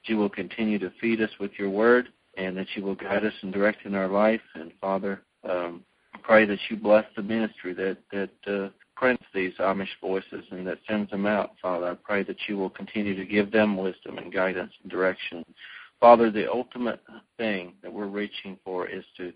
You 0.03 0.17
will 0.17 0.29
continue 0.29 0.79
to 0.79 0.91
feed 1.01 1.21
us 1.21 1.29
with 1.39 1.51
your 1.57 1.69
word, 1.69 2.09
and 2.37 2.55
that 2.57 2.67
you 2.75 2.83
will 2.83 2.95
guide 2.95 3.25
us 3.25 3.33
and 3.41 3.51
direct 3.53 3.85
in 3.85 3.93
our 3.95 4.07
life. 4.07 4.41
And 4.55 4.71
Father, 4.79 5.21
um, 5.43 5.83
I 6.13 6.19
pray 6.19 6.45
that 6.45 6.59
you 6.69 6.77
bless 6.77 7.05
the 7.15 7.23
ministry 7.23 7.73
that 7.73 7.97
that 8.11 8.29
uh, 8.47 8.69
prints 8.97 9.23
these 9.33 9.53
Amish 9.59 9.87
voices 10.01 10.43
and 10.51 10.65
that 10.65 10.79
sends 10.87 11.11
them 11.11 11.25
out, 11.25 11.51
Father. 11.61 11.91
I 11.91 11.95
pray 11.95 12.23
that 12.23 12.37
you 12.47 12.57
will 12.57 12.69
continue 12.69 13.15
to 13.15 13.25
give 13.25 13.51
them 13.51 13.77
wisdom 13.77 14.17
and 14.17 14.33
guidance 14.33 14.73
and 14.81 14.91
direction. 14.91 15.45
Father, 15.99 16.31
the 16.31 16.51
ultimate 16.51 17.01
thing 17.37 17.73
that 17.83 17.93
we're 17.93 18.07
reaching 18.07 18.57
for 18.63 18.87
is 18.87 19.03
to 19.17 19.31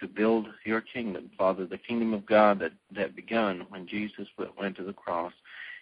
to 0.00 0.06
build 0.06 0.46
your 0.66 0.82
kingdom, 0.82 1.30
Father, 1.38 1.64
the 1.64 1.78
kingdom 1.78 2.12
of 2.12 2.26
God 2.26 2.58
that 2.60 2.72
that 2.94 3.16
begun 3.16 3.64
when 3.70 3.88
Jesus 3.88 4.28
went 4.58 4.76
to 4.76 4.84
the 4.84 4.92
cross. 4.92 5.32